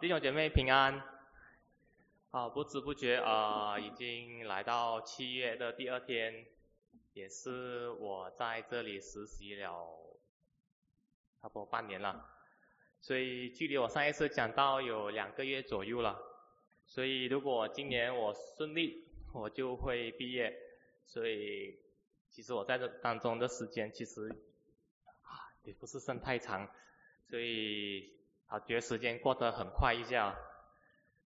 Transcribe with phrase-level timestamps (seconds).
[0.00, 1.02] 弟兄姐妹平安。
[2.30, 6.46] 啊，不知不觉啊，已经来到七月的第二天，
[7.12, 9.70] 也是我在这里实习了
[11.40, 12.28] 差不多半年了。
[13.00, 16.20] 所以距离我上一次讲到有两个月左右了。
[16.86, 20.52] 所以如果今年我顺利，我就会毕业。
[21.06, 21.78] 所以
[22.30, 24.34] 其实我在这当中的时间其实
[25.62, 26.68] 也不是剩太长，
[27.30, 28.12] 所以
[28.54, 30.36] 啊觉得时间过得很快一下。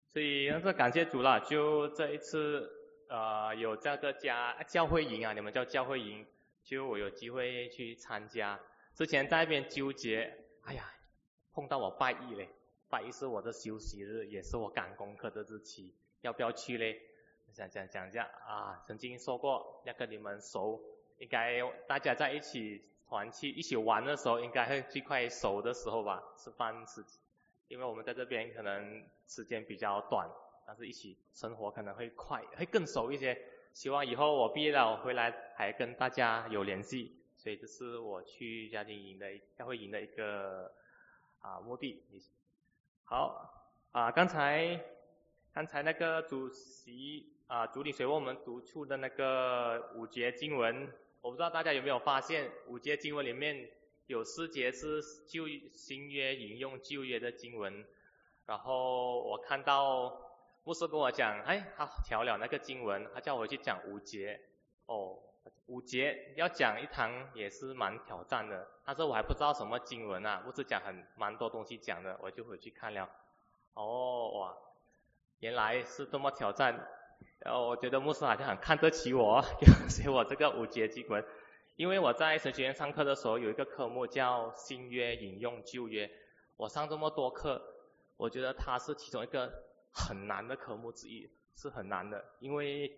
[0.07, 2.71] 所以那是感谢主了，就这一次
[3.09, 6.27] 呃有这个家教会营啊，你们叫教会营，
[6.65, 8.59] 就我有机会去参加。
[8.95, 10.33] 之前在那边纠结，
[10.65, 10.91] 哎呀，
[11.53, 12.49] 碰到我拜一嘞，
[12.89, 16.99] 拜一是我的休息日，也是我赶功课的日期，要不要去嘞？
[17.53, 20.81] 讲讲一下啊，曾经说过要跟你们熟，
[21.19, 27.03] 应该大家在一起团去一起玩的时候，应该会最快熟的时候吧，吃饭时。
[27.69, 30.29] 因为我们在这边可能时间比较短，
[30.67, 33.39] 但是一起生活可能会快，会更熟一些。
[33.75, 40.73] 希望以后我毕业了回来还跟大家有联系，所以这是我去家庭营的教会营的一个
[41.41, 42.03] 啊目的。
[43.05, 44.81] 好啊，刚才
[45.53, 50.91] 刚才那个主席啊主理水为我们读出的那个五节经文，
[51.21, 53.71] 我不知道大家有没有发现五节经文里面。
[54.09, 57.85] 有四节是旧新约引用旧约的经文，
[58.47, 60.19] 然后我看到
[60.65, 64.41] 牧师跟我讲，哎，他调了那个经文，他叫我去讲五节，
[64.87, 65.19] 哦，
[65.67, 73.11] 五节要讲一堂也是蛮挑战的，但是我还不知道什么经文啊，牧师讲很蛮多东西讲的，我就回去看了，
[73.75, 74.57] 哦，哇，
[75.41, 76.89] 原来是这么挑战，
[77.41, 79.43] 然后我觉得牧师好像很看得起我，
[80.03, 81.25] 给我这个五节经文。
[81.77, 86.11] 因为我在神学院上课的时候，有一个科目叫新约引用旧约。
[86.57, 87.63] 我上这么多课，
[88.17, 89.49] 我觉得它是其中一个
[89.93, 92.25] 很难的科目之一，是很难的。
[92.41, 92.93] 因为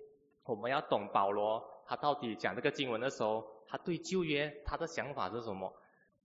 [0.44, 5.70] 我们要懂保罗他到底讲这个经文的时候，他对旧约他的想法是什么。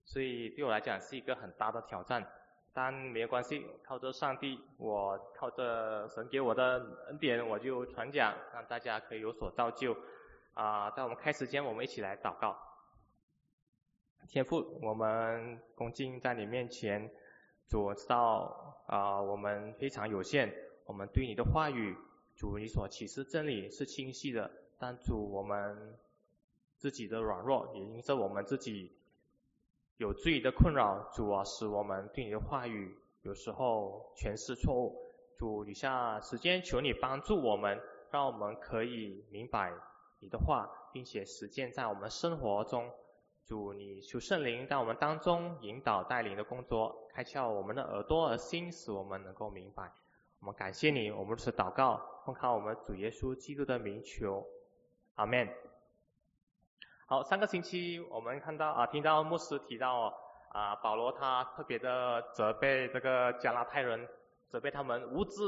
[0.06, 2.26] 所以对我来讲是一个很大的挑战。
[2.78, 9.96] 但没有关系，靠着上帝，我靠着神给我的恩典，我就传讲，让大家可以有所造就。
[10.54, 12.54] 啊，在我们开始间，我们一起来祷告。
[14.28, 17.10] 天父，我们恭敬在你面前，
[17.70, 20.54] 主知道啊，我们非常有限，
[20.86, 21.96] 我们对你的话语，
[22.36, 25.98] 主你所启示真理是清晰的，但主我们
[26.76, 28.92] 自己的软弱，也因着我们自己
[29.98, 34.94] 有罪的困扰，主啊，使我们对你的话语有时候诠释错误。
[35.38, 37.80] 主，以下时间求你帮助我们，
[38.12, 39.74] 让我们可以明白。
[40.20, 42.92] 你的话，并且实践在我们生活中。
[43.46, 49.92] 主，你求圣灵在我们当中引导带领的工作，开窍我们的耳朵和心，使我们能够明白。
[50.40, 54.46] 我们感谢你，我们是祷告，奉靠我们主耶稣基督的名求，
[55.16, 55.48] 阿门。
[57.08, 60.12] 好，上个星期我们看到啊，听到牧师提到
[60.50, 64.08] 啊，保罗他特别的责备这个加拉太人，
[64.50, 65.40] 责备他们无知，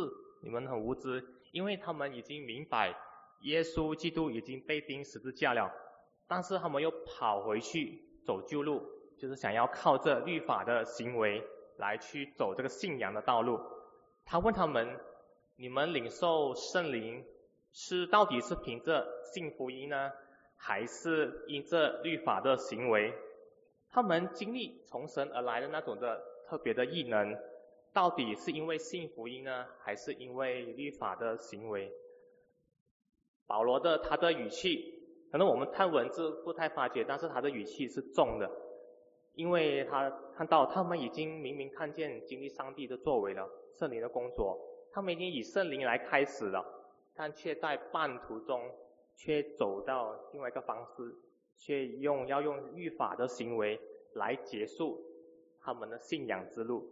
[0.44, 2.96] 你们很无知，因为他们已经明白。
[3.41, 5.72] 耶稣基督已经被钉十字架了，
[6.28, 8.84] 但是他们又跑回去走旧路，
[9.19, 11.44] 就是想要靠这律法的行为
[11.78, 13.59] 来去走这个信仰的道路。
[14.25, 15.00] 他问他们：
[15.56, 17.25] 你们领受圣灵
[17.73, 20.12] 是到底是凭着信福音呢，
[20.57, 23.13] 还是因这律法的行为？
[23.90, 27.38] 他们经历从神而来的那种的特别的异能，
[27.94, 31.91] 到底是因为信福音呢，还是因为律法的行为？
[33.47, 34.94] 保罗的他的语气，
[35.31, 38.51] 可能我们看文字不太发觉，但是他的语气是重的，
[39.35, 44.59] 因为他看到他们已经明明看见经历上帝的作为了，圣灵的工作，
[44.91, 46.63] 他们已经以圣灵来开始了，
[47.16, 48.62] 但却在半途中
[49.17, 51.13] 却走到另外一个方式，
[51.57, 53.78] 却用要用律法的行为
[54.13, 55.03] 来结束
[55.59, 56.89] 他们的信仰之路。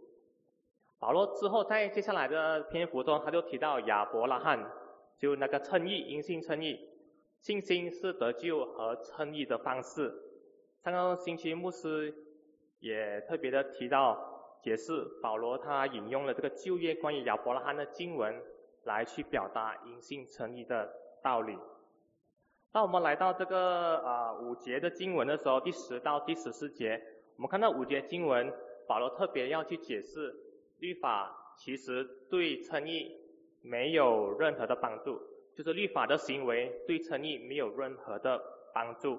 [0.98, 4.70] 保罗之后在接下来的篇幅中，他就提到亚伯拉罕。
[5.18, 6.78] 就那个称义，因信称义，
[7.40, 10.12] 信心是得救和称义的方式。
[10.84, 12.14] 上个星期牧师
[12.80, 18.42] 也特别的提到解释，保罗他引用了这个旧约关于亚伯拉罕的经文，
[18.84, 21.56] 来去表达因信称义的道理。
[22.76, 27.02] 当我们来到这个啊五节的经文的时候，第十到第十四节，
[27.36, 28.52] 我们看到五节经文，
[28.86, 30.34] 保罗特别要去解释
[30.78, 33.18] 律法其实对称义。
[33.62, 35.18] 没有任何的帮助，
[35.56, 38.42] 就是律法的行为对称义没有任何的
[38.74, 39.18] 帮助。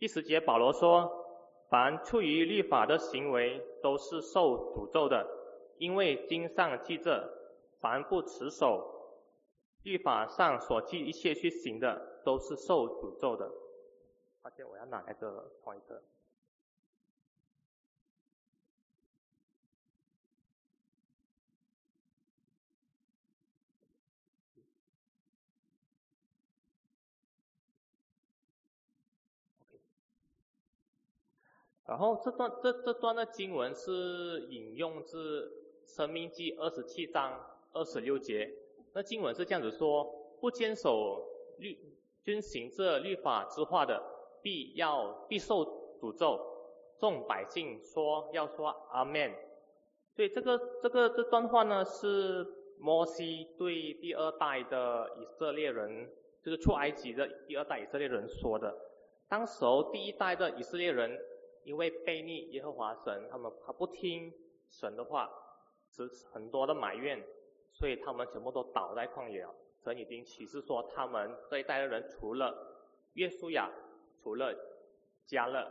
[0.00, 1.08] 第十节保罗说
[1.70, 5.24] ：“凡出于律法的行为都是受诅咒的，
[5.76, 7.32] 因为经上记着，
[7.80, 8.97] 凡不持守
[9.82, 13.50] 律法上所记一切去行的，都是受诅咒的。
[14.42, 16.02] 而且我要拿那个换一个。
[31.86, 35.46] 然后这段这这段的经文是引用自
[35.96, 37.40] 《生命记》二十七章
[37.72, 38.67] 二十六节。
[38.98, 40.04] 那经文是这样子说：
[40.40, 41.24] 不坚守
[41.58, 41.78] 律
[42.24, 44.02] 遵行这律法之话的，
[44.42, 45.64] 必要必受
[46.00, 46.36] 诅咒。
[46.98, 49.32] 众百姓说要说阿门。
[50.16, 52.44] 所以这个这个这段话呢，是
[52.80, 56.10] 摩西对第二代的以色列人，
[56.42, 58.76] 就是出埃及的第二代以色列人说的。
[59.28, 61.16] 当时候第一代的以色列人。
[61.64, 64.32] 因为背逆耶和华神，他们他不听
[64.70, 65.28] 神的话，
[65.90, 67.22] 只很多的埋怨，
[67.72, 69.54] 所以他们全部都倒在旷野了。
[69.82, 72.54] 神已经启示说，他们这一代的人除了
[73.14, 73.70] 约书亚，
[74.22, 74.54] 除了
[75.26, 75.66] 加勒，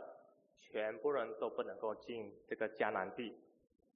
[0.60, 3.34] 全部人都不能够进这个迦南地。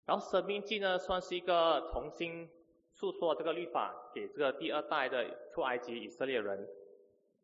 [0.07, 2.49] 然后生命记呢，算是一个重新
[2.93, 6.69] 诉说这个律法给这个第二代的出埃及以色列人。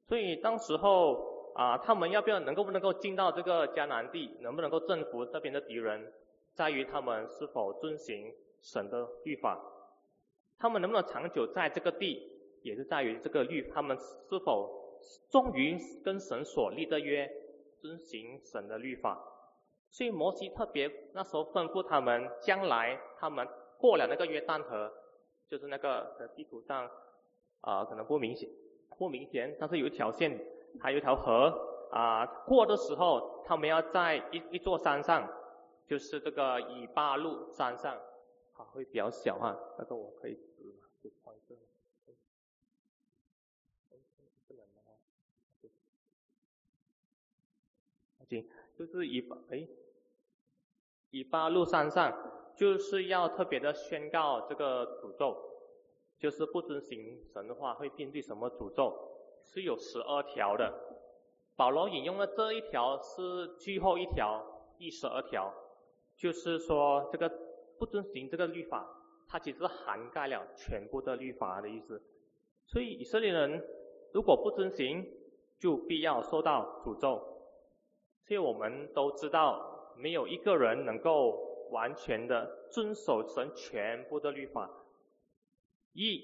[0.06, 1.36] 所以当时候。
[1.54, 6.12] 啊，他们要不要能够不能够进到这个迦南地，能不能够征服这边的敌人，
[6.54, 9.60] 在于他们是否遵行神的律法。
[10.58, 12.30] 他们能不能长久在这个地，
[12.62, 14.68] 也是在于这个律，他们是否
[15.30, 17.30] 忠于跟神所立的约，
[17.80, 19.18] 遵行神的律法。
[19.90, 23.46] 所以摩西特别那时候吩咐他们，将来他们
[23.78, 24.92] 过了那个约旦河，
[25.48, 26.90] 就是那个地图上
[27.60, 28.48] 啊可能不明显，
[28.98, 30.38] 不明显，但是有一条线。
[30.80, 35.26] 还有一条河啊，过的时候，他们要在一一座山上，
[35.88, 37.96] 就是这个以巴路山上，
[38.58, 41.56] 啊，会比较小哈，那个我可以指，就放一个，
[48.28, 48.46] 行，
[48.76, 49.66] 就是以巴哎，
[51.10, 52.12] 以巴路山上，
[52.54, 55.34] 就是要特别的宣告这个诅咒，
[56.18, 59.14] 就是不遵行神的话会面对什么诅咒。
[59.44, 60.74] 是有十二条的，
[61.56, 64.44] 保罗引用的这一条是最后一条，
[64.76, 65.54] 第十二条，
[66.14, 67.30] 就是说这个
[67.78, 68.86] 不遵行这个律法，
[69.28, 72.02] 它其实涵盖了全部的律法的意思。
[72.66, 73.64] 所以以色列人
[74.12, 75.06] 如果不遵行，
[75.58, 77.18] 就必要受到诅咒。
[78.26, 84.70] 所以我们都知道，没有一个人能够完全的遵守神全部的律法。
[85.92, 86.20] 一，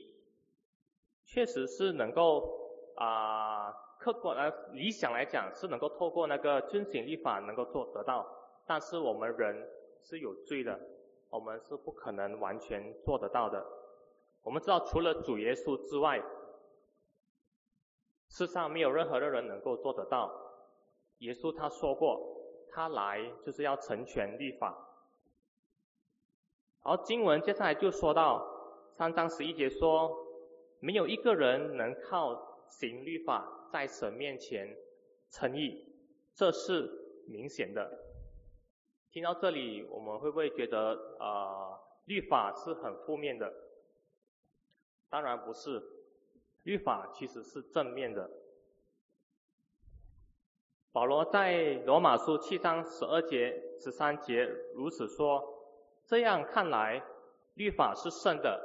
[1.25, 2.63] 确实是能够。
[2.97, 8.25] 啊，客观呃理想来讲是能够透过那个遵行律法能够做得到，
[8.69, 9.69] 但是我们人
[10.05, 10.79] 是有罪的，
[11.35, 13.67] 我们是不可能完全做得到的。
[14.43, 16.23] 我们知道除了主耶稣之外，
[18.29, 20.33] 世上没有任何的人能够做得到。
[21.19, 22.21] 耶稣他说过，
[22.71, 24.79] 他来就是要成全律法。
[26.83, 28.47] 而经文接下来就说到
[28.97, 30.17] 三章十一节说，
[30.79, 32.55] 没有一个人能靠。
[32.67, 34.75] 行律法在神面前
[35.31, 35.87] 称义，
[36.35, 36.91] 这是
[37.29, 37.89] 明显的。
[39.15, 43.55] 听到这里，我们会不会觉得啊，律法是很负面的？
[45.09, 45.81] 当然不是，
[46.65, 48.29] 律法其实是正面的。
[50.91, 55.63] 保罗在罗马书七章十二节、十三节如此说：
[56.05, 57.01] 这样看来，
[57.55, 58.61] 律法是圣的，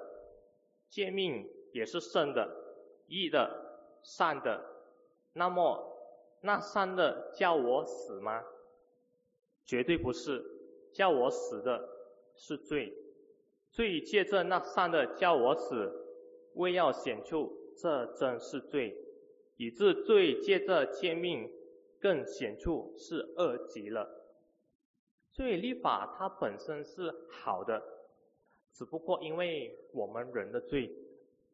[0.89, 2.49] 诫命也是圣的，
[3.05, 3.67] 义的。
[4.01, 4.65] 善的，
[5.33, 5.95] 那么
[6.41, 8.43] 那善的叫我死吗？
[9.69, 10.43] 绝对不是，
[10.91, 11.87] 叫我死的
[12.33, 12.91] 是罪，
[13.69, 15.93] 罪借着那善的叫我死，
[16.55, 18.97] 为要显出这真是罪，
[19.57, 21.47] 以致罪借着诫命
[22.01, 24.09] 更显出是恶极了。
[25.33, 27.79] 所以律法它本身是好的，
[28.73, 30.91] 只不过因为我们人的罪。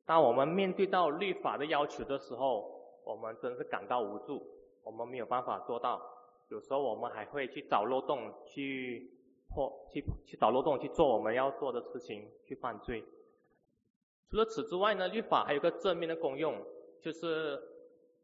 [0.06, 4.42] 当我们面对到律法的要求的时候，我们真是感到无助，
[4.84, 6.15] 我们没有办法做到。
[6.50, 9.12] 有时候我们还会去找漏洞，去
[9.50, 13.04] 破，去去找漏洞去做我们要做的事情，去犯罪。
[14.30, 16.56] 除了此之外呢，律法还有个正面的功用，
[17.02, 17.62] 就是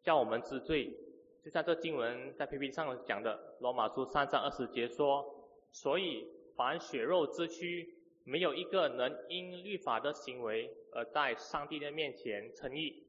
[0.03, 0.95] 叫我们知罪。
[1.43, 5.25] 就像这经文在 PPT 上讲的，罗马书三章二十节说
[5.71, 13.03] ：“所以凡血肉之躯。”没有一个能因律法的行为而在上帝的面前称义，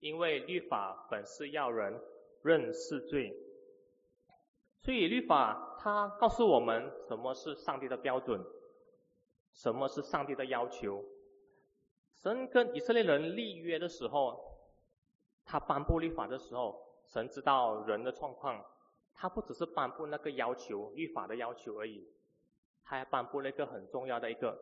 [0.00, 2.00] 因为律法本是要人
[2.42, 3.30] 认识罪。
[4.84, 8.44] 所以律法它告诉我们什么是上帝的标准。
[9.54, 11.00] 什么是上帝的要求？
[12.12, 14.58] 神跟以色列人立约的时候，
[15.44, 18.64] 他颁布律法的时候，神知道人的状况，
[19.14, 22.04] 他不只是颁布那个要求、律法的要求而已，
[22.84, 24.58] 他还颁布了一个很重要的一个，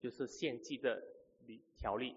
[0.00, 1.02] 就是献祭的
[1.76, 2.16] 条例，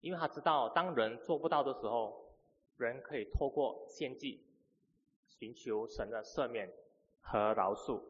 [0.00, 2.34] 因为他知道当人做不到的时候，
[2.78, 4.45] 人可以透过献祭，
[5.38, 6.72] 寻求神的赦免
[7.20, 8.00] 和饶恕，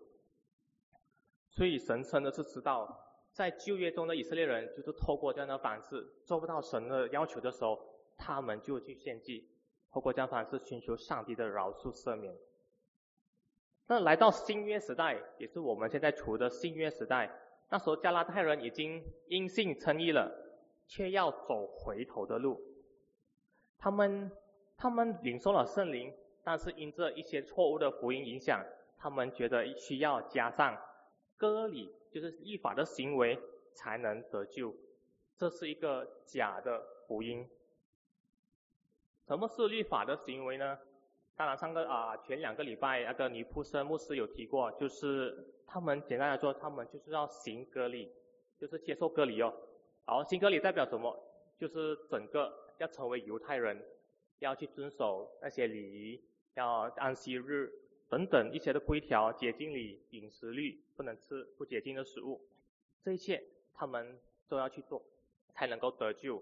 [1.51, 3.03] 所以神真的是知道。
[3.33, 7.79] 在旧约中的以色列人，就是透过这样的方式做不到神的要求的时候，
[8.17, 9.47] 他们就去献祭，
[9.93, 12.35] 透过这样方式寻求上帝的饶恕赦免。
[13.87, 17.31] 那来到新约时代，也是我们现在处的新约时代，
[17.69, 20.33] 那时候加拉太人已经因信称义了，
[20.87, 22.59] 却要走回头的路。
[23.79, 24.33] 他们
[24.79, 26.11] 他们领受了圣灵，
[26.47, 28.65] 但是因这一些错误的福音影响，
[28.97, 30.81] 他们觉得需要加上
[31.37, 31.93] 割礼。
[32.09, 33.39] 就是立法的行为
[33.75, 34.75] 才能得救，
[35.37, 37.47] 这是一个假的福音。
[39.27, 40.79] 什么是律法的行为呢？
[41.37, 48.11] 当然，上个啊前两个礼拜那个尼普森牧师有提过，就是他们简单来说，他们就是要行割礼，
[48.59, 49.53] 就是接受割礼哦。
[50.07, 51.15] 好，行割礼代表什么？
[51.59, 53.85] 就是整个要成为犹太人，
[54.39, 56.25] 要去遵守那些礼仪，
[56.57, 57.73] 要安息日。
[58.09, 62.41] 等等一些的规条、洁净礼、饮食律，不能吃不洁净的食物，
[63.03, 63.43] 这一切
[63.75, 64.17] 他们
[64.49, 65.03] 都要去做，
[65.53, 66.41] 才能够得救。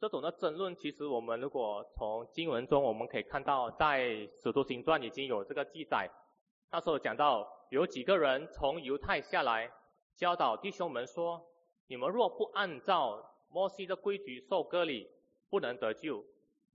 [0.00, 4.06] 这种的争论，其实我们如果从经文中我们可以看到，在
[4.42, 6.10] 《使徒行传》已经有这个记载。
[6.70, 9.70] 那时候讲到有几个人从犹太下来，
[10.16, 11.46] 教导弟兄们说
[11.88, 15.10] ：“你们若不按照摩西的规矩受割礼，
[15.50, 16.24] 不能得救。”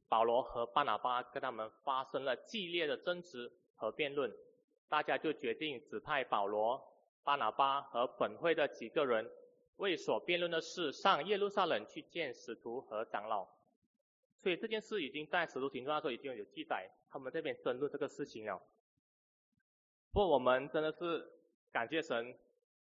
[0.07, 3.51] 保罗和巴拿巴跟他们发生了激烈的争执。
[3.77, 4.33] 和辩论，
[4.87, 6.81] 大家就决定指派保罗、
[7.25, 9.29] 巴拿巴和本会的几个人，
[9.75, 13.45] 为所辩论的事上耶路撒冷去见使徒和长老。
[14.41, 18.57] 所以这件事已经在使徒行传的时候已经有记载，他们这边争论这个事情了。
[20.13, 21.29] 不过我们真的是
[21.73, 22.33] 感谢神，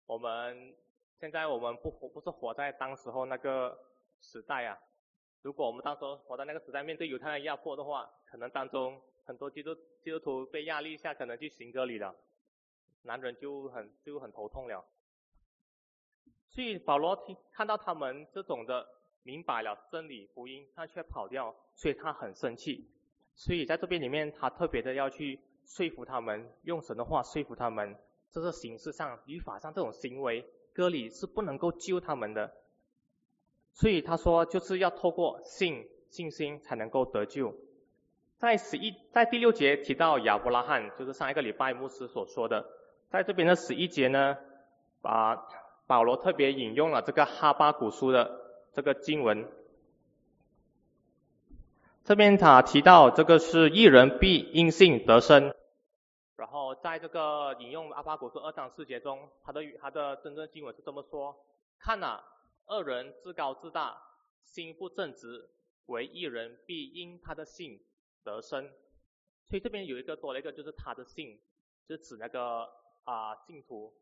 [0.05, 0.75] 我们
[1.19, 3.75] 现在我们不活不是活在当时候那个
[4.21, 4.77] 时代啊。
[5.45, 8.99] 如果我们当时活在那个时代，面对犹太人压迫的话，可能当中。
[9.27, 12.15] 很多基督基督徒被压力下，可能去行割礼了，
[13.03, 14.83] 男人就很就很头痛了。
[16.49, 18.87] 所以保罗听看到他们这种的
[19.21, 22.87] 明白了真理福音，他却跑掉，所以他很生气。
[23.35, 27.95] 所以在这边里面，他特别的要去说服他们，用神的话说服他们，
[28.31, 32.51] 这是形式上、语法上这种行为割礼是不能够救他们的。
[33.75, 37.53] 所以他说，就是要透过信信心才能够得救。
[38.37, 42.65] 在十一，在第六节提到亚伯拉罕，就是上一个礼拜牧师所说的，
[43.09, 44.37] 在这边的十一节呢，
[45.01, 45.47] 把
[45.87, 48.39] 保罗特别引用了这个哈巴古书的
[48.71, 49.45] 这个经文。
[52.05, 55.53] 这边他提到这个是一人必因信得生，
[56.37, 61.35] 然后在这个引用阿巴古书二章四节中，他的他的真正经文是这么说：
[61.79, 62.21] 看呐，
[62.65, 64.01] 二人自高自大，
[64.43, 65.49] 心不正直，
[65.85, 67.83] 为一人必因他的信。
[68.23, 68.67] 得生，
[69.47, 71.39] 所以这边有一个多了一个，就是他的姓，
[71.85, 72.67] 是指那个
[73.03, 73.93] 啊信徒，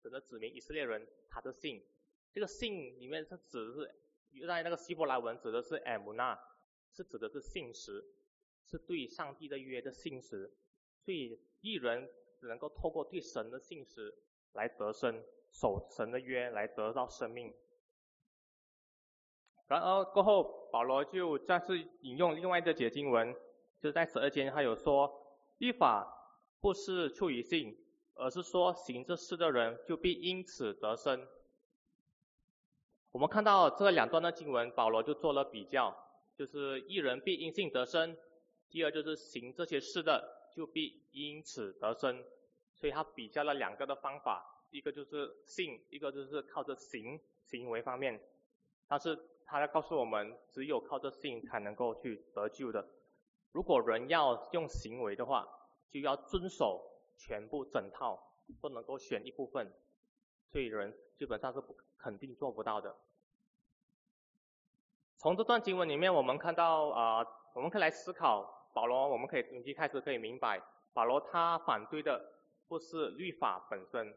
[0.00, 1.84] 指的指明以色列人他的姓。
[2.32, 6.38] 这个姓里面是指的是在那个希伯来文指的是 m 纳，
[6.94, 8.02] 是指的是信实，
[8.64, 10.50] 是对上帝的约的信实。
[11.04, 14.14] 所以一人只能够透过对神的信实
[14.54, 17.54] 来得生，守神的约来得到生命。
[19.68, 23.34] 然而过后，保罗就再次引用另外一个解经文，
[23.80, 25.12] 就是在十二节，他有说，
[25.58, 26.06] 律法
[26.60, 27.76] 不是出于信，
[28.14, 31.26] 而是说行这事的人就必因此得生。
[33.10, 35.92] 我们看到这两段的经文，保罗就做了比较，
[36.36, 38.16] 就是一人必因信得生，
[38.70, 42.22] 第二就是行这些事的就必因此得生。
[42.76, 48.20] 所以他比较了两个的方法，一个就是信，一个就是靠着行行为方面，
[48.86, 49.18] 但是。
[49.48, 52.84] 他在告诉我们，只有靠着信才能够去得救的。
[53.52, 55.46] 如果人要用行为的话，
[55.88, 56.82] 就要遵守
[57.16, 58.20] 全部整套，
[58.60, 59.72] 不能够选一部分，
[60.50, 62.96] 所以人基本上是不肯定做不到的。
[65.16, 67.24] 从这段经文里面，我们看到啊，
[67.54, 70.60] 我们可以来思考保罗，我们可以从一开始可以明白，
[70.92, 72.20] 保罗他反对的
[72.66, 74.12] 不是律法本身，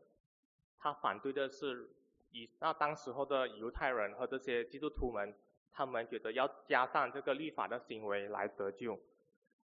[0.79, 1.95] 他反对的是。
[2.31, 5.33] 以那当时候的犹太人和这些基督徒们，
[5.71, 8.99] 他们觉得要加上这个律法的行为来得救。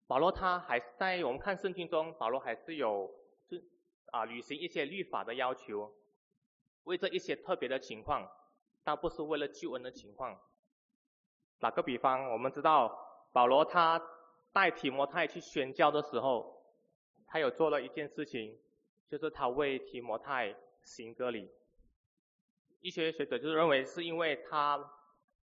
[0.07, 3.11] 保罗他还在我们看圣经中，保罗还是有
[3.49, 3.63] 是
[4.13, 5.93] 啊履行一些律法的要求。
[6.85, 8.31] 为这一些特别的情况，
[8.83, 10.39] 但不是为了救恩的情况。
[11.59, 13.99] 打个比方，我们知道保罗他
[14.53, 16.63] 带提摩太去宣教的时候，
[17.27, 18.59] 他有做了一件事情，
[19.09, 21.51] 就是他为提摩太行割礼。
[22.85, 24.79] 一些学者就是认为是因为他，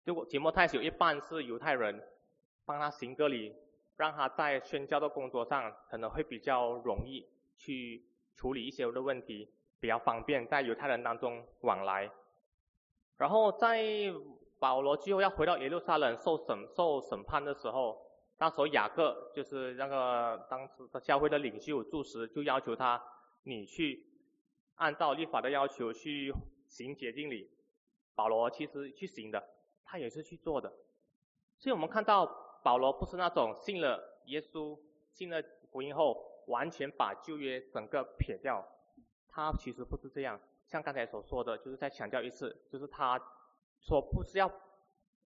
[0.04, 2.00] 如果提摩太有一半是犹太人，
[2.64, 3.52] 帮他行个礼，
[3.96, 7.26] 让他在宣教的工作上可能会比较容易
[7.56, 8.04] 去
[8.36, 9.50] 处理一些的问题，
[9.80, 12.08] 比较方便在犹太人当中往来。
[13.16, 13.84] 然后在
[14.60, 18.00] 保罗最后要回到耶路撒冷受审受审判的时候，
[18.38, 23.02] 那时候雅各就是那个当时的教会的领袖柱石，就要求他，
[23.42, 24.06] 你去
[24.76, 26.32] 按照律法的要求去
[26.75, 27.50] 行洁净礼。
[28.14, 29.43] 保罗其实去行的，
[29.85, 30.73] 他也是去做的。
[31.59, 32.26] 所以我们看到
[32.62, 34.78] 保罗不是那种信了耶稣、
[35.11, 38.66] 信了福音后完全把旧约整个撇掉，
[39.28, 40.40] 他其实不是这样。
[40.66, 43.21] 像刚才所说的，就是再强调一次，就是他。
[43.87, 44.50] 说不是要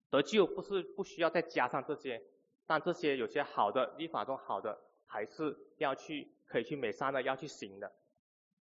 [0.09, 2.21] 得救，不是不需要再加上这些，
[2.67, 7.89] 但这些有些好的立法中好的，还是要去可以去美善的，要去行的。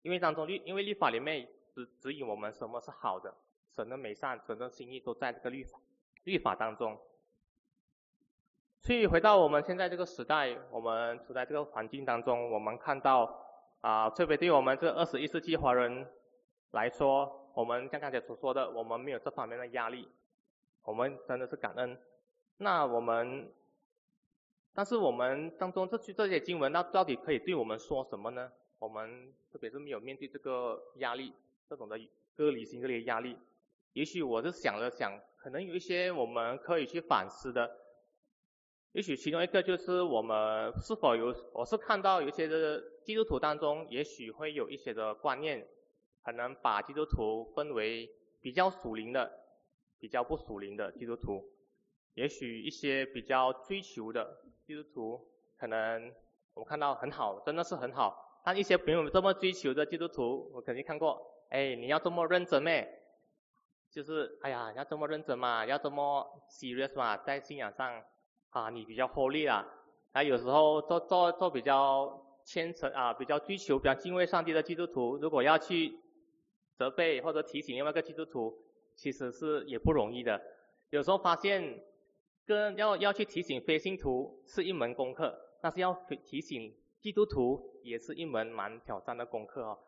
[0.03, 3.35] 因为当中律，因为律法里面指指引我们什么是好的，
[3.75, 5.79] 神的美善、神的心意都在这个律法
[6.25, 6.99] 律法当中。
[8.81, 13.47] 所以回到我们现在这个时代，我们处在这个环境当中，我们看到
[13.81, 16.07] 啊，特别对我们这二十一世纪华人
[16.71, 17.37] 来说。
[17.53, 20.09] 我们像刚才所说的，我们没有这方面的压力，
[20.85, 22.01] 我们真的是感恩。
[22.59, 23.53] 那我们，
[24.73, 28.53] 但是我们当中这句这些经文，那到底可以对我们说什么呢？
[28.79, 31.35] 我们特别是没有面对这个压力，
[31.71, 31.97] 这种的
[32.35, 33.39] 割礼性这类压力，
[33.93, 37.71] 也许我是想了想，可能有一些我们可以去反思的。
[38.91, 45.65] 也许其中一个就是我们是否有，我是看到有些的基督徒当中，也许会有一些的观念。
[46.25, 48.11] 可能把基督徒分为
[48.41, 49.31] 比较属灵的、
[50.01, 51.49] 比较不属灵的基督徒。
[52.15, 55.25] 也许一些比较追求的基督徒，
[55.57, 56.13] 可能
[56.53, 58.43] 我看到很好，真的是很好。
[58.45, 61.31] 但一些没有这么追求的基督徒，我肯定看过。
[61.51, 62.89] 哎，你要这么认真咩？
[63.93, 68.03] 就是哎呀，要这么认真嘛，要这么 serious 嘛，在信仰上
[68.49, 69.65] 啊，你比较 holy 啊。
[70.13, 75.97] 啊，有时候做做做比较虔诚啊，比较追求、比较敬畏上帝的基督徒，如果要去。
[76.81, 78.57] 责备或者提醒另外一个基督徒，
[78.97, 80.41] 其实是也不容易的。
[80.89, 81.79] 有时候发现，
[82.47, 85.93] 跟要要去提醒非信徒是一门功课，但是要
[86.25, 89.79] 提醒基督徒也是一门蛮挑战的功课哦。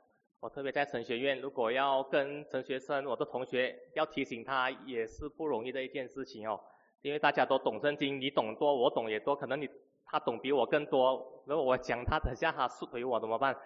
[0.43, 6.61] 我特别在神学院，如果要跟神学生、我的同学要提醒他，也是不容易的一件事情哦。
[7.01, 9.71] 因为大家都懂圣经，你懂多，我懂也多，可能你
[10.05, 11.45] 他懂比我更多。
[11.47, 13.57] 如果我讲他， 等下他输回我怎么办？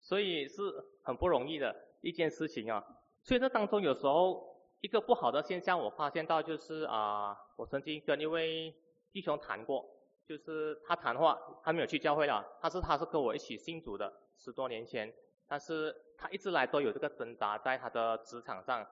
[0.00, 0.60] 所以是
[1.04, 1.72] 很不容易的。
[2.00, 2.84] 一件事情啊，
[3.22, 4.44] 所以这当中有时候
[4.80, 8.74] 一个不好的现象，我发现到就是啊，我曾经跟一位
[9.12, 9.88] 弟兄谈过，
[10.26, 15.12] 就是他谈话，他没有去教会了，他是他是跟我一起信主的，十多年前，
[15.48, 18.86] 但是他一直来都有这个挣扎在他的职场上，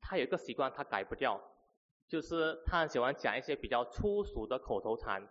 [0.00, 1.40] 他有一个习惯他改不掉，
[2.06, 5.26] 就是他很喜欢讲一些比较粗俗的口头禅，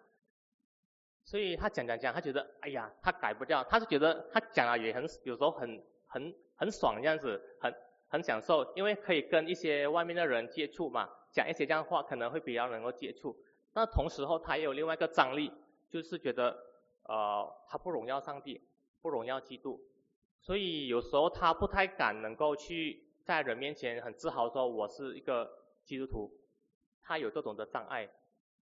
[1.25, 6.33] 所以他讲讲讲，他觉得哎呀，他改不掉，他是觉得他讲了也很有时候很很。
[6.61, 7.73] 很爽这样子，很
[8.07, 13.35] 很享受，因为可以跟一些外面的人接触嘛，讲一些这样话可能会比较能够接触。
[13.73, 15.51] 那同时候他也有另外一个张力，
[15.89, 16.55] 就是觉得
[17.05, 18.61] 呃他不荣耀上帝，
[19.01, 19.81] 不荣耀基督，
[20.41, 25.49] 所以有时候他不太敢能够去在人面前很自豪说我是一个
[25.85, 26.31] 基督徒，
[27.03, 28.09] 他有这种的障碍。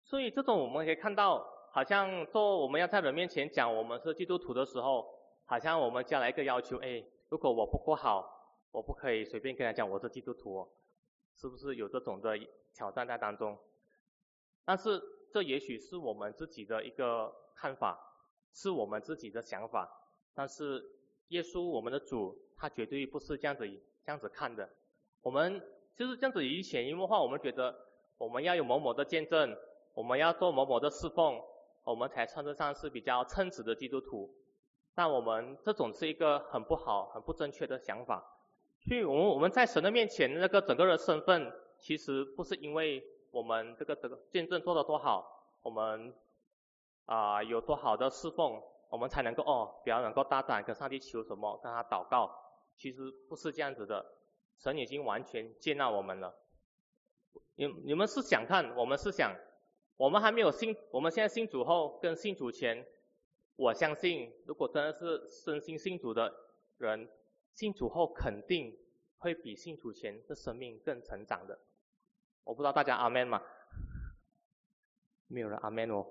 [0.04, 5.06] 所以这种我们可以看到，好像做我们要在人面前讲我们是基督徒的时候，
[5.46, 7.04] 好像我们加了一个要求，哎。
[7.30, 8.24] 如果我不够好，
[8.72, 10.66] 我不可以随便跟他讲我是基督徒，
[11.36, 12.38] 是不是有这种的
[12.76, 13.58] 挑战在当中？
[14.64, 18.00] 但是这也许是我们自己的一个看法，
[18.54, 19.90] 是我们自己的想法。
[20.36, 20.86] 但是
[21.30, 23.68] 耶稣我们的主，他绝对不是这样子
[24.06, 24.70] 这样子看的。
[25.22, 25.62] 我们
[25.96, 27.76] 就是这样子以潜移默化，我们觉得
[28.18, 29.58] 我们要有某某的见证，
[29.94, 31.42] 我们要做某某的侍奉，
[31.84, 34.30] 我们才称得上是比较称职的基督徒。
[34.94, 38.24] 但我们这种是一个很不好、很不正确的想法，
[38.88, 46.14] 所以我们我们在神的面前那个整个的身份，其实不是因为我们这个这个见证做的多好，我们
[47.06, 48.62] 啊有多好的侍奉，
[48.96, 52.34] 我们才能够哦比较能够大胆跟上帝求什么，跟他祷告，
[52.78, 54.06] 其实不是这样子的，
[54.58, 56.34] 神已经完全接纳我们了。
[57.56, 59.36] 你你们是想看，我们是想，
[59.98, 62.88] 我们还没有信，我们现在信主后跟信主前。
[63.58, 66.34] 我相信，如果真的是身心信主的
[66.78, 67.10] 人，
[67.54, 68.74] 信主后肯定
[69.18, 71.60] 会比信主前的生命更成长的。
[72.46, 73.42] 我不知道大家阿门吗？
[75.28, 76.06] 没有人阿门哦。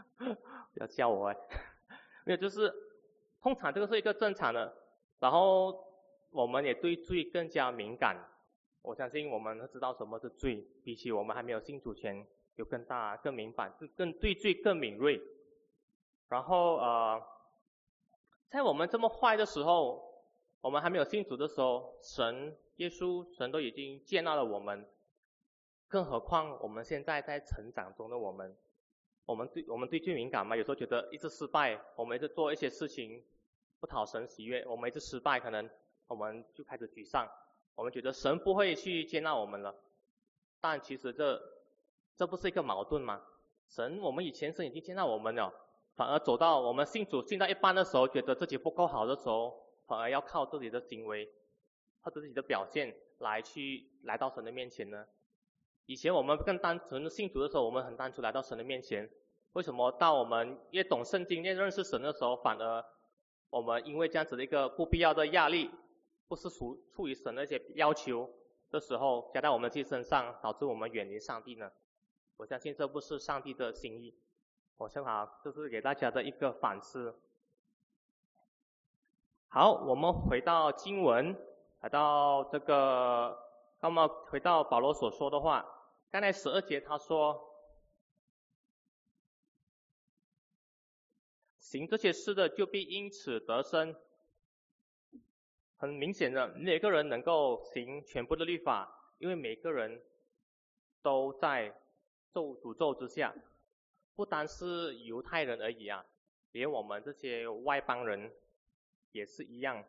[0.74, 1.36] 不要叫我哎。
[2.24, 2.72] 没有，就是
[3.40, 4.72] 通常这个是一个正常的，
[5.18, 5.76] 然后
[6.30, 8.16] 我们也对罪更加敏感。
[8.82, 12.26] 我相信我们知道什么是罪，比起我们还没有信主前，
[12.56, 15.20] 有更大、更明白、更更对罪更敏锐。
[16.28, 17.22] 然后呃，
[18.48, 20.02] 在我们这么坏的时候，
[20.60, 24.88] 我们还没有信主的时候，神、耶稣、神都已经接纳了我们，
[25.88, 28.56] 更何况我们现在在成长中的我们。
[29.24, 33.22] 我们对我们对最敏感嘛，有时候觉得一直失败，我们一直做一些事情
[33.80, 35.68] 不讨神喜悦，我们一直失败，可能
[36.08, 37.28] 我们就开始沮丧，
[37.74, 39.74] 我们觉得神不会去接纳我们了。
[40.60, 41.40] 但其实这
[42.16, 43.22] 这不是一个矛盾吗？
[43.68, 45.52] 神，我们以前神已经接纳我们了，
[45.94, 49.56] 反而走到我们信主信到一半的时候，觉得自己不够好的时候，
[49.86, 51.28] 反而要靠自己的行为
[52.00, 55.06] 或者自己的表现来去来到神的面前呢？
[55.86, 59.10] 以前我们更单纯信徒的时候，我们很单纯来到神的面前。
[59.54, 62.84] 为什么到我们越懂圣经、越认识神的时候，反而
[63.50, 65.70] 我们因为这样子的一个不必要的压力，
[66.28, 68.30] 不是处处于神的一些要求
[68.70, 71.70] 的时候，加在我们自己身上，导致我们远离上帝呢？
[72.38, 74.14] 我相信这不是上帝的心意。
[74.78, 77.14] 我正好就是给大家的一个反思。
[79.48, 81.36] 好，我们回到经文，
[81.80, 83.51] 来到这个。
[83.82, 85.66] 那么回到保罗所说的话，
[86.08, 87.52] 刚才十二节他说，
[91.58, 93.96] 行这些事的就必因此得生。
[95.78, 100.00] 很明显的，每个人能够行全部的律法，因为每个人
[101.02, 101.76] 都在
[102.32, 103.34] 咒诅咒之下，
[104.14, 106.06] 不单是犹太人而已啊，
[106.52, 108.32] 连我们这些外邦人
[109.10, 109.84] 也是一样，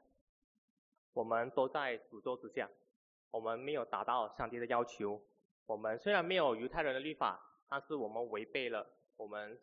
[1.14, 2.68] 我们都在诅咒之下。
[3.34, 5.20] 我们没有达到上帝的要求。
[5.66, 8.86] 我们虽然没有犹太人的律法，但是我们违背了
[9.18, 9.60] 我们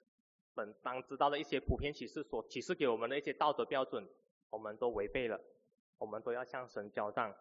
[0.55, 4.05] 本当知道的一些普遍启示所启示给我们的一些道德标准，
[4.51, 5.41] 我们都违背了。
[5.99, 7.33] 我们都要向神交账，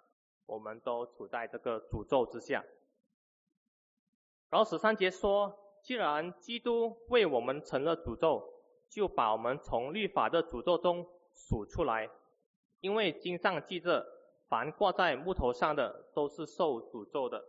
[0.46, 2.63] 我们都处在这个诅咒之下。
[4.52, 8.54] 然后十三节说，既然基督为我们成了诅咒，
[8.88, 12.08] 就把我们从律法的诅咒中数出来，
[12.82, 14.18] 因为经上记着。
[14.49, 17.45] 凡挂在木头上的都是受诅咒的。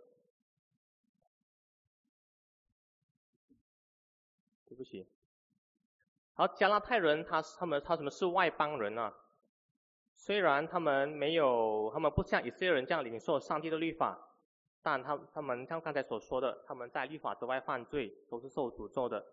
[4.67, 5.11] 对不起。
[6.35, 9.13] 好，加拉太人他他们他什么是外邦人啊？
[10.15, 14.37] 虽然他们没有，他们不像以色列人这样领受上帝的律法，
[14.83, 19.25] 但他他们像刚才所说的，他们在律法之外犯罪，都是受诅咒的。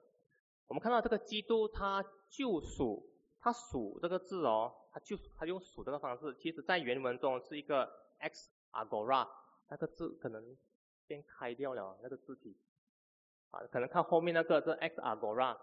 [0.67, 3.13] 我们看到这个基督他救赎。
[3.39, 9.27] 他赎这个字哦，就他用数这个方式，其实在原文中是一个 x agora，
[9.69, 10.57] 那个字可能
[11.05, 12.55] 变开掉了那个字体，
[13.51, 15.57] 啊，可能看后面那个这 x agora，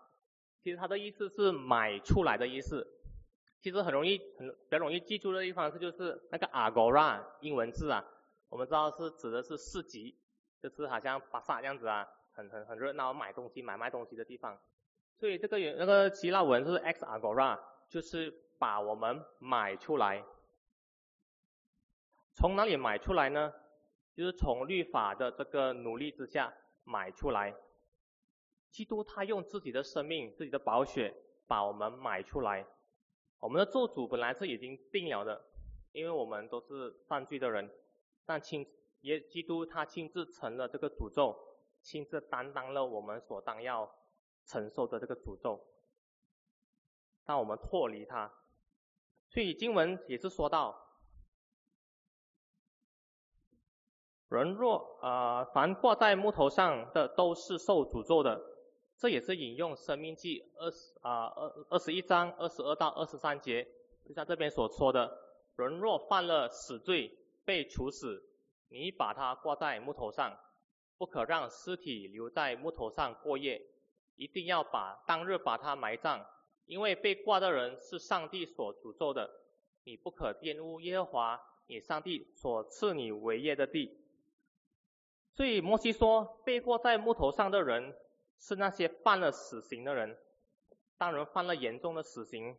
[0.63, 2.87] 其实它的意思是买出来的意思，
[3.61, 8.05] 其实很容易很比较容易记住的地方是就是那个 agora 英文字啊，
[8.49, 10.17] 我们知道是指的是市集，
[10.61, 14.59] 就是好像巴萨这样子啊，很很很热闹买东西买卖东西的地方，
[15.19, 17.59] 所以这个原那个希腊文是 x agora。
[17.87, 18.33] 就是
[18.65, 20.25] 把我们买出来，
[22.33, 23.53] 从哪里买出来呢？
[24.17, 26.51] 就是从律法的这个努力之下
[26.85, 27.55] 买出来。
[28.71, 31.15] 基督他用自己的生命、自己的宝血
[31.47, 32.67] 把我们买出来。
[33.39, 35.45] 我们的做主本来是已经定了的，
[35.93, 37.71] 因为我们都是犯罪的人，
[38.25, 38.67] 但亲
[39.03, 41.37] 也基督他亲自成了这个诅咒，
[41.83, 43.95] 亲自担当了我们所当要
[44.47, 45.63] 承受的这个诅咒。
[47.27, 48.31] 让我们脱离他，
[49.35, 50.81] 所以经文也是说到，
[54.29, 58.41] 人若呃凡挂在木头上的都是受诅咒的，
[58.97, 63.67] 这也是引用生命记二十啊二二十一章二十二到二十三节，
[64.07, 65.19] 就像这边所说的，
[65.57, 67.13] 人若犯了死罪
[67.45, 68.23] 被处死，
[68.69, 70.39] 你把它挂在木头上，
[70.97, 73.61] 不可让尸体留在木头上过夜，
[74.15, 76.25] 一定要把当日把它埋葬。
[76.67, 79.31] 因为被挂的人是上帝所诅咒的，
[79.85, 83.99] 你不可玷污耶和华你上帝所赐你为业的地。
[85.33, 87.95] 所以摩西说，被挂在木头上的人
[88.39, 90.17] 是那些犯了死刑的人。
[90.97, 92.57] 当人犯了严重的死刑，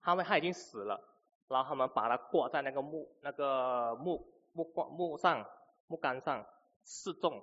[0.00, 1.00] 他们他已经死了，
[1.48, 5.44] 然后他们把他挂在那个木那个木木挂木上
[5.86, 6.44] 木杆上
[6.84, 7.42] 示众。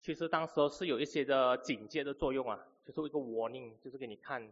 [0.00, 4.48] 其实当时是有一些的警戒的作用啊，就是一个 warning，就是给你看。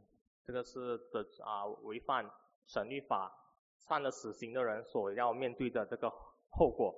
[0.47, 2.31] 这个是的啊，违反
[2.67, 3.37] 神律法
[3.89, 6.09] 犯了死刑的人所要面对的这个
[6.51, 6.95] 后果。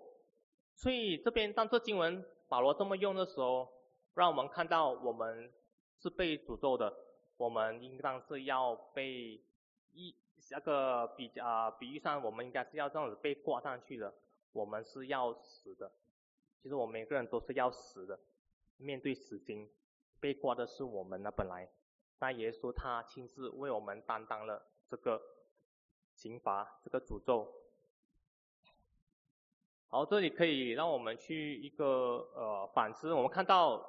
[0.75, 3.69] 所以这边当这经文保罗这么用的时候，
[4.15, 5.51] 让我们看到我们
[5.99, 6.95] 是被诅咒的，
[7.39, 9.41] 我们应当是要被
[9.93, 10.15] 一
[10.51, 14.13] 那个比啊比喻上，我们应该是要这样子被挂上去的，
[14.53, 15.91] 我们是要死的。
[16.63, 18.21] 其实我们每个人都是要死的，
[18.77, 19.69] 面对死刑，
[20.21, 21.69] 被挂的是我们呢本来，
[22.19, 25.21] 那耶稣他亲自为我们担当了这个
[26.13, 27.53] 刑罚，这个诅咒。
[29.89, 33.85] 好，这里可以让我们去一个呃反思，我们看到，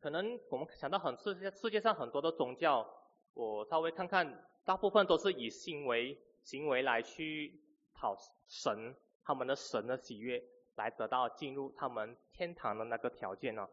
[0.00, 2.88] 可能我们想到很世界世界上很多的宗教，
[3.34, 7.60] 我稍微看看，大部分都是以行为行为来去
[7.94, 8.16] 讨
[8.48, 10.42] 神他们的神的喜悦。
[10.76, 13.68] 来得到进入他们天堂的那个条件呢？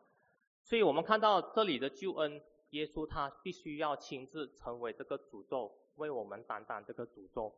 [0.62, 2.40] 所以我们看到这里的救恩，
[2.72, 7.56] 耶稣他必须要亲自成为这个诅咒，为我们担当这个诅咒。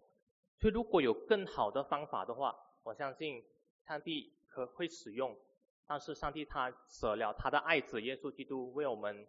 [0.60, 3.44] 所以如果有更好的方法的话，我相信
[3.88, 5.36] 上帝可会使用。
[5.86, 9.28] 但是上帝他舍了他的爱子耶稣基督为我们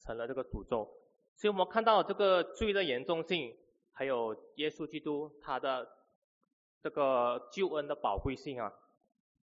[0.00, 0.90] 成了这个诅咒。
[1.36, 3.54] 所以我们看到这个罪的严重性，
[3.92, 5.86] 还有耶稣基督他的
[6.80, 8.72] 这个救恩的宝贵性啊。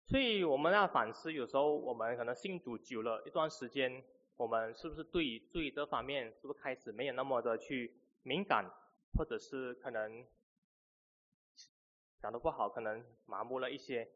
[0.04, 4.04] 所以我们要反思，有时候我们可能信主久了一段时间，
[4.36, 8.70] 我们是不是对于罪这方面是不是开始没有那么的去敏感，
[9.16, 10.26] 或者是可能
[12.20, 14.06] 讲的不好，可能麻木了一些。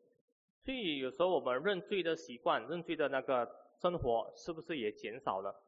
[0.63, 5.63] 所以有时候我们认罪的习惯、认罪的那个生活，是不是也减少了？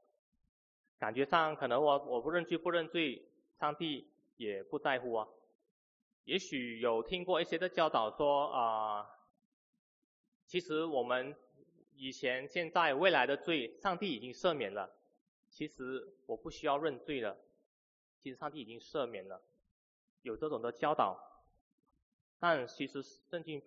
[0.99, 3.27] 感觉上可能我我不认罪不认罪，
[3.59, 5.27] 上帝也不在乎啊。
[6.25, 9.07] 也许有听过一些的教导说啊。
[10.45, 11.35] 其实我们
[11.95, 14.91] 以前、现在、未来的罪，上帝已经赦免了。
[15.49, 17.37] 其实我不需要认罪了。
[18.19, 19.43] 其实上帝已经赦免了，
[20.23, 21.19] 有这种的教导。
[22.39, 23.61] 但其实圣经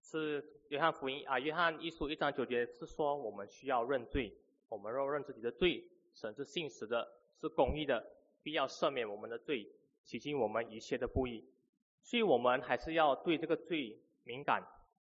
[0.00, 4.32] 是约翰福音啊，约翰一书一章九节是说我们需要认罪。
[4.68, 7.06] 我们若认自己的罪，神是信实的，
[7.40, 8.04] 是公义的，
[8.42, 9.68] 必要赦免我们的罪，
[10.04, 11.44] 洗净我们一切的不义。
[12.02, 14.64] 所以我们还是要对这个罪敏感。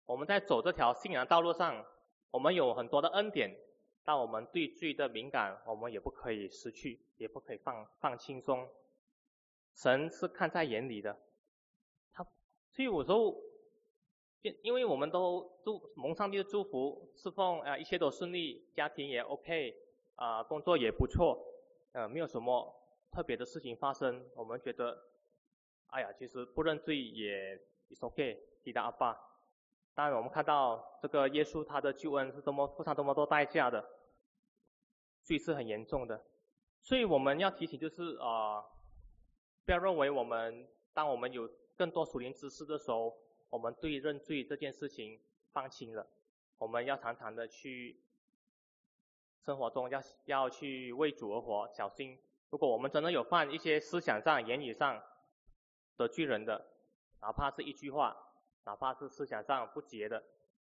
[0.05, 1.85] 我们在走这条信仰道路上，
[2.31, 3.57] 我们有很多的恩典，
[4.03, 8.69] 但我们对罪的敏感，我们也不可以失去，也不可以放放轻松。
[9.73, 11.17] 神是看在眼里的，
[12.11, 12.23] 他
[12.71, 13.41] 所以有时候，
[14.61, 19.75] 因为我们都祝蒙上帝的祝福，侍奉啊一切都顺利，家庭也 OK，
[20.15, 21.43] 啊工作也不错，
[21.93, 22.75] 呃没有什么
[23.11, 25.01] 特别的事情发生，我们觉得，
[25.87, 27.59] 哎呀其实不认罪也
[28.01, 29.28] OK，记得阿爸。
[29.99, 33.85] 当然，我们看到这个耶稣他的救恩是多么付上多么多代价的，
[35.23, 36.23] 罪是很严重的，
[36.81, 38.63] 所以我们要提醒就是啊，
[39.65, 43.13] 不要认为我们当我们有更多属灵知识的时候，
[43.49, 45.19] 我们对认罪这件事情
[45.51, 46.07] 放轻了，
[46.59, 47.99] 我们要常常的去
[49.43, 52.17] 生活中要要去为主而活，小心，
[52.49, 55.03] 如果我们真的有犯一些思想上、言语上
[55.97, 56.71] 得罪人的，
[57.19, 58.15] 哪怕是一句话。
[58.69, 60.23] 哪怕是思想上不洁的，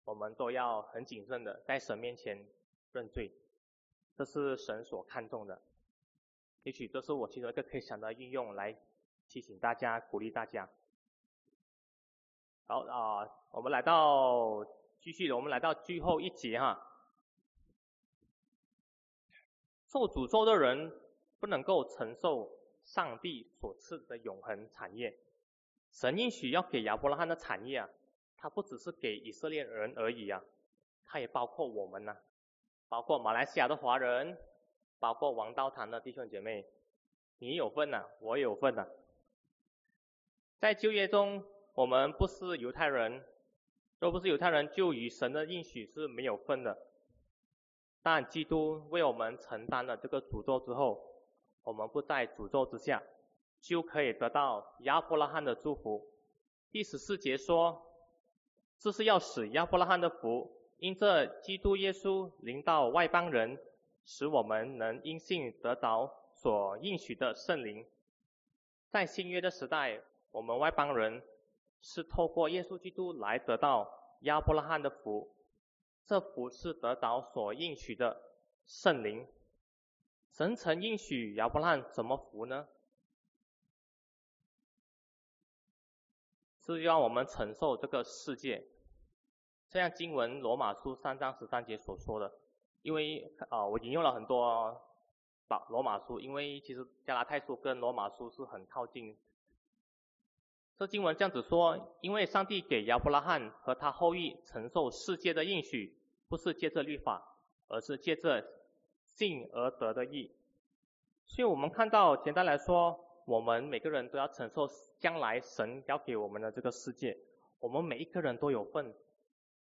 [0.03, 2.45] 我们都要很谨慎的在神面前
[2.91, 3.31] 认罪，
[4.17, 5.61] 这是神所看重的。
[6.63, 8.77] 也许这是我其中一个可以想到运用来
[9.29, 10.69] 提醒大家、鼓励大家。
[12.65, 14.65] 好啊，我们来到
[14.99, 16.77] 继续，我们来到最后一节哈。
[19.87, 20.91] 受诅咒的人
[21.39, 25.17] 不能够承受上帝所赐的永恒产业。
[25.95, 27.89] 神应许要给亚伯拉罕的产业啊，
[28.35, 30.43] 他不只是给以色列人而已啊，
[31.05, 32.17] 他也包括我们呐，
[32.89, 34.37] 包括马来西亚的华人，
[34.99, 36.65] 包括王道堂的弟兄姐妹，
[37.39, 38.85] 你有份呐，我有份呐。
[40.59, 43.23] 在就业中，我们不是犹太人，
[43.99, 46.77] 若不是犹太人，就与神的应许是没有份的。
[48.03, 51.01] 但基督为我们承担了这个诅咒之后，
[51.63, 53.01] 我们不在诅咒之下。
[53.67, 56.05] 就可以得到亚伯拉罕的祝福。
[56.71, 57.81] 第十四节说，
[58.77, 63.57] 这是要使亚伯拉罕的福，因这基督耶稣临到外邦人，
[64.05, 67.83] 使我们能因信得着所应许的圣灵。
[68.91, 69.99] 在新约的时代，
[70.29, 71.23] 我们外邦人
[71.81, 75.35] 是透过耶稣基督来得到亚伯拉罕的福，
[76.05, 78.21] 这福是得着所应许的
[78.67, 79.27] 圣灵。
[80.29, 82.67] 神曾应许亚伯拉罕什么福呢？
[86.65, 88.65] 是让我们承受这个世界，
[89.69, 92.31] 这样经文罗马书三章十三节所说的。
[92.81, 94.81] 因为啊，我引用了很多
[95.47, 99.15] 把罗马书，因为其实加拉太书跟罗马书是很靠近
[100.77, 105.95] 这经文这样子说：因为上帝给亚伯拉罕和他后裔承受世界的应许，
[106.27, 108.43] 不是借着律法，而是借着
[109.07, 110.31] 信而得的义。
[111.27, 114.67] 所以我们看到，简单来说，我们每个人都要承受
[114.99, 117.17] 将来神要给我们的这个世界，
[117.59, 118.93] 我们每一个人都有份。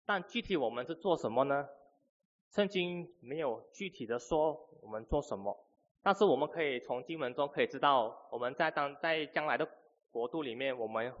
[0.06, 1.68] 但具体我们是做什么呢？
[2.50, 5.66] 圣经没有具体的说我们做什么，
[6.02, 9.68] 但是我们可以从经文中可以知道，我们在当在将来的
[10.10, 11.12] 国度里面，我们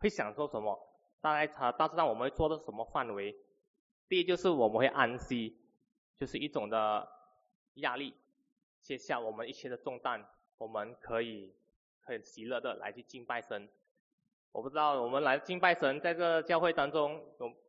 [0.00, 0.76] 会享受什么？
[1.20, 3.36] 大概他大致上我们会做到什么范围？
[4.08, 5.56] 第一就是我们会安息，
[6.18, 7.08] 就是一种的
[7.74, 8.14] 压力
[8.80, 10.26] 卸下我们一切的重担，
[10.58, 11.54] 我们可以
[12.04, 13.68] 很喜乐的来去敬拜神。
[14.52, 17.20] 我不知道我们来敬拜神，在这教会当中，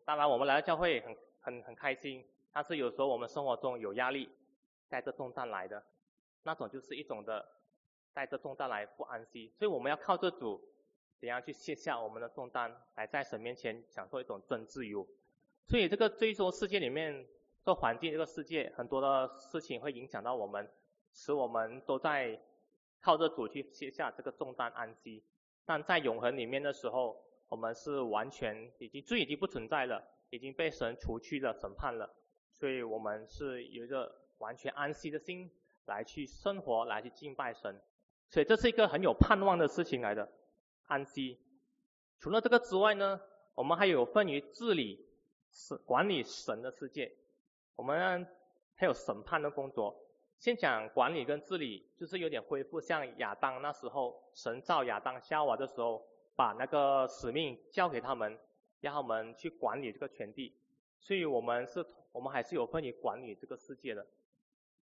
[0.06, 4.30] 当然我们来到教会很很很开心，但是有时候我们生活中有压力，
[4.88, 5.84] 带着重担来的，
[6.44, 7.44] 那种就是一种的
[8.14, 10.62] 带着重担来不安息，所以我们要靠这主
[11.20, 15.08] 怎样去卸下我们的重担，来在神面前享受一种真自由。
[15.68, 17.26] 所以这个追求世界里面，
[17.64, 20.70] 这环境这个世界很多的事情会影响到我们，
[21.14, 22.40] 使我们都在
[23.06, 25.24] 靠着主去卸下这个重担安息。
[25.64, 32.12] 但在永恒里面的时候，我们是完全已经罪已经不存在了，已经被神除去了审判了，
[32.52, 35.52] 所以我们是有一个完全安息的心
[35.86, 37.80] 来去生活，来去敬拜神，
[38.28, 40.28] 所以这是一个很有盼望的事情来的，
[40.88, 41.40] 安息。
[42.20, 43.22] 除了这个之外呢，
[43.54, 45.06] 我们还有份于治理、
[45.52, 47.12] 是管理神的世界，
[47.76, 48.28] 我们
[48.76, 49.96] 还有审判的工作。
[50.38, 58.38] 先讲管理跟治理，就是有点恢复像亚当那时候，神造亚当夏娃的时候，把那个使命交给他们，
[58.82, 60.56] 让他们去管理这个全地。
[61.00, 64.06] 所以我们是，我们还是有份于管理这个世界的。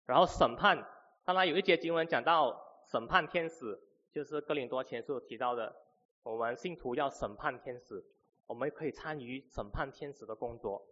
[0.05, 0.85] 然后审判，
[1.23, 3.79] 当然有一节经文讲到审判天使，
[4.11, 5.75] 就是哥林多前书提到的，
[6.23, 8.03] 我们信徒要审判天使，
[8.47, 10.85] 我们可以参与审判天使的工作。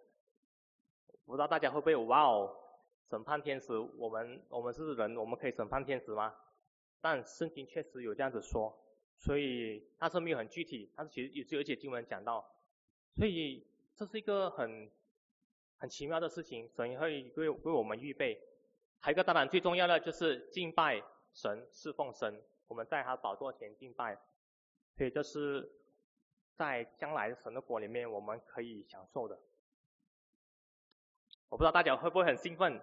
[1.25, 2.55] 不知道大家会不会哇哦？
[3.09, 6.35] 审判天使，我们我们是人，我们可以审判天使吗？
[7.01, 8.75] 但圣经确实有这样子说，
[9.17, 12.43] 所以但是没有很具体，但是其实也是有一些经文讲到，
[13.15, 13.63] 所以
[13.95, 14.89] 这是一个很
[15.77, 18.41] 很奇妙的事情，神会为为我们预备。
[18.99, 20.99] 还有一个当然最重要的就是敬拜
[21.31, 24.17] 神、侍奉神，我们在他宝座前敬拜，
[24.97, 25.71] 所以这是
[26.55, 29.39] 在将来神的国里面我们可以享受的。
[31.49, 32.81] 我不知道大家会不会很兴奋。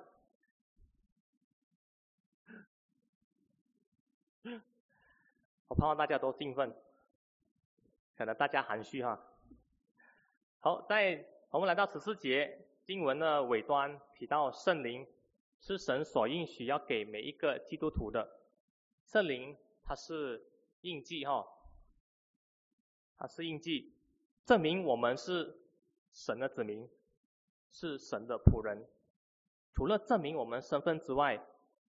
[5.72, 6.70] 我盼望大家都兴奋，
[8.14, 9.18] 可能大家含蓄哈。
[10.58, 15.06] 好，在我们来到十四节经文的尾端提到圣灵
[15.60, 18.28] 是神所应许要给每一个基督徒的，
[19.06, 20.46] 圣灵它是
[20.82, 21.42] 印记哈，
[23.16, 23.94] 它是印记，
[24.44, 25.56] 证明我们是
[26.12, 26.86] 神的子民，
[27.70, 28.86] 是神的仆人。
[29.72, 31.42] 除了证明我们身份之外，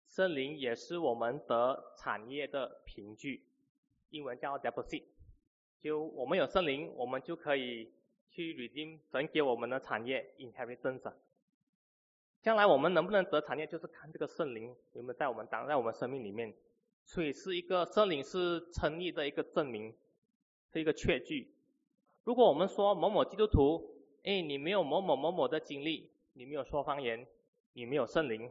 [0.07, 3.46] 圣灵也是我们得产业的凭据，
[4.11, 5.05] 英文叫 deposit。
[5.81, 7.93] 就我们有圣灵，我们就可以
[8.31, 11.13] 去 redeem 神给我们的产业 inheritance。
[12.41, 16.55] 将来我们能不能得产业，就是看这个圣灵有没有在我们当在我们生命里面。
[17.05, 19.95] 所以是一个圣灵是称义的一个证明，
[20.73, 21.55] 是一个确据。
[22.25, 27.27] 如果我们说某某基督徒，哎，你没有某某某某的经历，你没有说方言，
[27.75, 28.51] 你没有圣灵，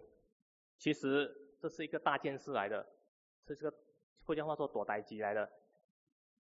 [0.78, 1.42] 其实。
[1.58, 2.86] 这是一个大件事来的，
[3.44, 3.78] 这是这个
[4.26, 5.50] 福建话说“躲呆机”来的，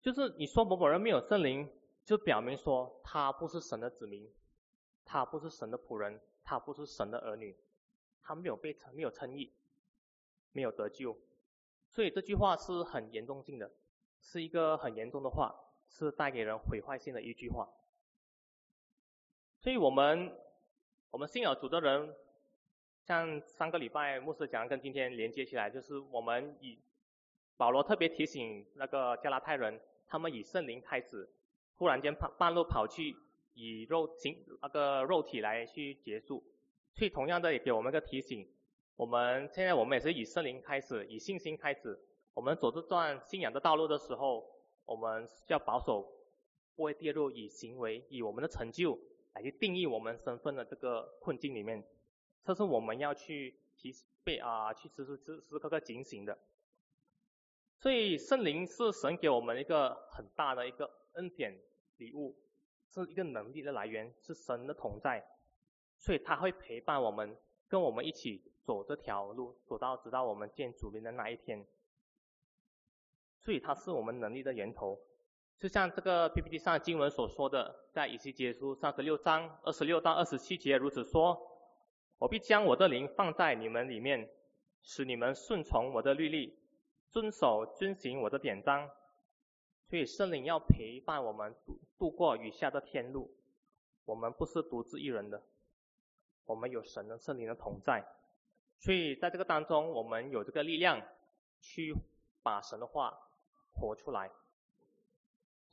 [0.02, 1.68] 就是你说某某人没有圣灵，
[2.04, 4.30] 就表明说他不是神的子民，
[5.06, 7.58] 他不是神的仆人，他不是神的儿女，
[8.22, 9.54] 他没有被称没有称义，
[10.52, 11.18] 没有得救，
[11.90, 13.72] 所以这句话是很严重性的，
[14.22, 15.56] 是一个很严重的话，
[15.88, 17.68] 是带给人毁坏性的一句话。
[19.60, 20.38] 所以我们
[21.12, 22.16] 我们信仰主的人。
[23.02, 26.78] 像上个礼拜牧师讲跟今天连接起来，就是我们以
[27.60, 31.30] 保罗特别提醒那个加拉太人，他们以圣灵开始，
[31.76, 33.14] 忽然间跑半路跑去
[33.54, 36.42] 以肉形那个肉体来去结束，
[36.96, 38.48] 所以同样的也给我们一个提醒，
[38.96, 42.00] 我们现在我们也是以圣灵开始，以信心开始，
[42.34, 44.50] 我们走这段信仰的道路的时候，
[44.86, 46.10] 我们要保守，
[46.78, 48.98] 不会跌入以行为以我们的成就
[49.34, 51.86] 来去定义我们身份的这个困境里面。
[52.46, 53.92] 这是我们要去提
[54.24, 56.40] 被啊，去时时时时刻刻警醒的。
[57.80, 61.58] 所以圣灵是神给我们一个很大的一个恩典
[61.98, 62.38] 礼物，
[62.94, 65.26] 是一个能力的来源，是神的同在。
[65.98, 71.66] 所以他会陪伴我们，跟我们一起走这条路，走到直到我们见主名的那一天。
[73.40, 75.00] 所以他是我们能力的源头。
[75.58, 81.38] 就像这个 PPT 上经文所说的，在以西结书三十六章二十六到二十七节如此说：
[82.18, 84.30] 我必将我的灵放在你们里面，
[84.82, 86.59] 使你们顺从我的律例，
[87.12, 88.90] 遵守遵行我的典章。
[89.90, 93.32] 所以圣灵要陪伴我们度度过余下的天路。
[94.06, 95.44] 我们不是独自一人的，
[96.46, 98.06] 我们有神的圣灵的同在。
[98.80, 101.02] 所以在这个当中，我们有这个力量
[101.60, 101.96] 去
[102.42, 103.20] 把神的话
[103.74, 104.32] 活出来。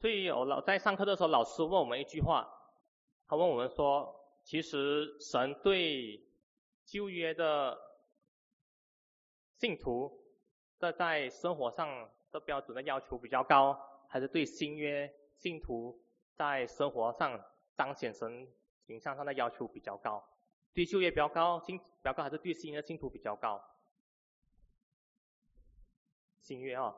[0.00, 2.46] 所以，我老在上课的时候，老师问我们一句话，
[3.26, 4.14] 他问我们说
[4.44, 6.22] ：“其实神对
[6.84, 7.78] 旧约的
[9.58, 10.20] 信徒
[10.78, 15.98] 这在生活上的标准的要求比较高，还是对新约信徒
[16.34, 17.40] 在生活上
[17.74, 18.46] 彰显神
[18.86, 20.22] 形象上的要求比较高？
[20.74, 23.62] 对旧约比较高，信比较高，还是对新约信徒比较高？
[26.40, 26.94] 新约啊，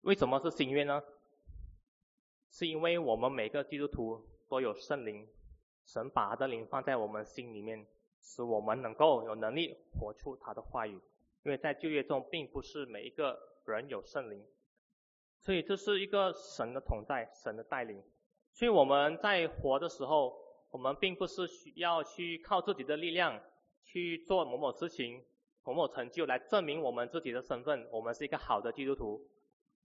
[0.00, 1.02] 为什么是新约呢？”
[2.50, 5.28] 是因为我们每个基督徒都有圣灵，
[5.84, 7.86] 神把他的灵放在我们心里面，
[8.22, 10.98] 使我们能够有能力活出他的话语。
[11.42, 14.44] 因为在旧约中，并不是每一个人有圣灵，
[15.40, 18.02] 所以这是一个神的同在，神的带领。
[18.52, 20.36] 所以我们在活的时候，
[20.70, 23.40] 我们并不是需要去靠自己的力量
[23.82, 25.24] 去做某某事情、
[25.64, 29.28] 某某成就来证明我们自己的身份，我们是一个好的基督徒。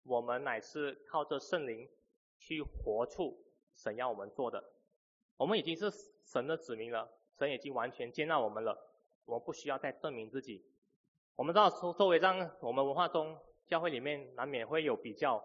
[0.04, 1.88] 我们乃是靠着圣灵。
[2.36, 3.38] 去活出
[3.74, 4.62] 神要我们做的，
[5.38, 5.90] 我们已经是
[6.26, 8.78] 神的子民了，神已经完全接纳我们了，
[9.24, 10.62] 我们不需要再证明自己。
[11.36, 15.44] 我们知道周周围上我们文化中教会里面难免会有比较，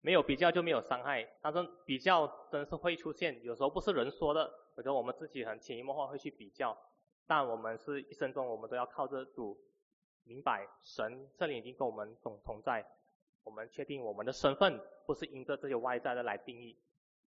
[0.00, 6.76] 没有比较就没有伤害，但是比较真是会出现，有时候不是人说的，有时候我们自己很潜移默化会去比较，
[7.26, 9.56] 但我们是一生中我们都要靠着主，
[10.24, 12.84] 明白神这里已经跟我们同同在。
[13.42, 16.76] 我们确定我们的身份不是因着这些外在的来定义，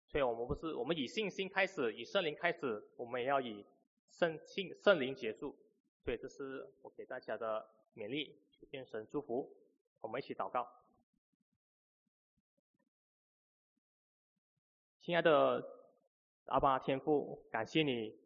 [0.08, 3.66] 所以我们不是我们以信心开始，以圣灵开始，我们也要以
[4.12, 5.56] 圣信圣灵结束。
[6.04, 7.66] 所以这是我给大家的
[7.96, 8.36] 勉励，
[8.72, 9.56] 愿神祝福。
[10.02, 10.68] 我们一起祷告，
[15.00, 15.64] 亲爱的
[16.46, 18.18] 阿爸天父，感谢你，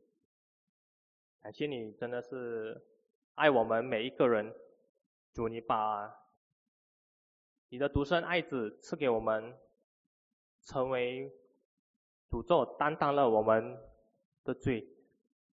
[1.41, 2.83] 感谢你真的是
[3.35, 4.55] 爱我们每一个人，
[5.33, 6.25] 主你把。
[7.69, 9.53] 你的独生爱子赐给我们，
[10.61, 11.29] 成为
[12.29, 13.77] 诅咒，担当了我们
[14.45, 14.87] 的罪。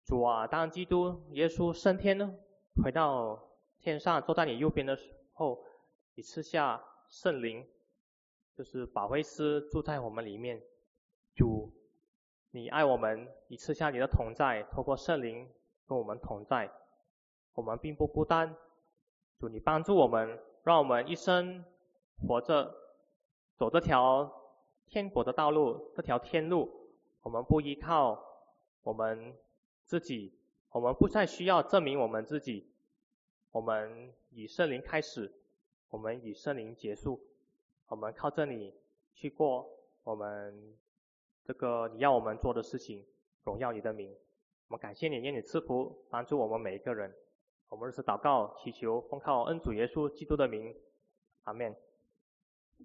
[0.05, 2.31] 主啊，当基督耶稣升天呢，
[2.83, 3.52] 回到
[3.83, 5.61] 天上坐在你右边的时候，
[6.15, 7.67] 你赐下圣灵，
[8.55, 10.61] 就是保惠师住在我们里面。
[11.35, 11.69] 主，
[12.51, 15.49] 你爱我们，你赐下你的同在，透过圣灵
[15.85, 16.71] 跟我们同在，
[17.53, 18.55] 我们并不孤单。
[19.37, 21.65] 主，你帮助我们，让我们一生。
[22.25, 22.73] 活着，
[23.57, 24.31] 走这条
[24.87, 26.71] 天国的道路，这条天路，
[27.21, 28.23] 我们不依靠
[28.83, 29.35] 我们
[29.83, 30.33] 自己，
[30.69, 32.71] 我们不再需要证明我们自己，
[33.53, 35.31] 我们以圣灵开始，
[35.91, 37.21] 我们以圣灵结束，
[37.87, 38.73] 我们靠这里
[39.13, 39.69] 去过
[40.03, 40.75] 我们
[41.43, 43.05] 这个你要我们做的事情，
[43.43, 44.09] 荣耀你的名，
[44.69, 47.13] 我们感谢你，愿你赐福帮助我们每一个人，
[47.69, 50.75] 我们是祷告祈求，奉靠恩主耶稣基督的名，
[51.43, 51.75] 阿门。